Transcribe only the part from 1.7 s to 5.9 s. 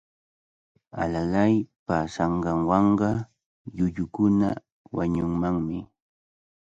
paasanqanwanqa llullukuna wañunmanmi.